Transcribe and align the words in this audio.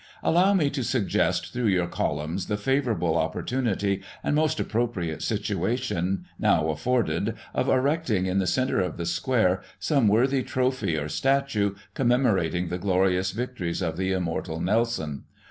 "Allow 0.23 0.55
me 0.55 0.71
to 0.71 0.83
suggest 0.83 1.53
through 1.53 1.67
your 1.67 1.85
columns 1.85 2.47
the 2.47 2.57
favourable 2.57 3.15
opportunity 3.17 4.01
and 4.23 4.35
most 4.35 4.59
appropriate 4.59 5.21
situation, 5.21 6.25
now 6.39 6.69
afforded, 6.69 7.35
of 7.53 7.69
erecting 7.69 8.25
in 8.25 8.39
the 8.39 8.47
centre 8.47 8.81
of 8.81 8.97
the 8.97 9.05
Square 9.05 9.61
some 9.77 10.07
worthy 10.07 10.41
trophy, 10.41 10.97
or 10.97 11.07
statue, 11.07 11.75
commemorating 11.93 12.69
the 12.69 12.79
glorious 12.79 13.29
victories 13.29 13.83
of 13.83 13.95
the 13.95 14.11
immortal 14.11 14.59
Nelson. 14.59 15.25